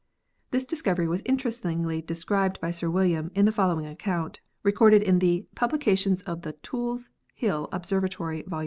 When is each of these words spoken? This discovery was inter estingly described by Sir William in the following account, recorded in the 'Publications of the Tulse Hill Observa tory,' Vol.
This 0.49 0.65
discovery 0.65 1.07
was 1.07 1.21
inter 1.27 1.49
estingly 1.49 2.03
described 2.03 2.59
by 2.59 2.71
Sir 2.71 2.89
William 2.89 3.29
in 3.35 3.45
the 3.45 3.51
following 3.51 3.85
account, 3.85 4.39
recorded 4.63 5.03
in 5.03 5.19
the 5.19 5.45
'Publications 5.53 6.23
of 6.23 6.41
the 6.41 6.53
Tulse 6.63 7.09
Hill 7.35 7.69
Observa 7.71 8.09
tory,' 8.09 8.43
Vol. 8.47 8.59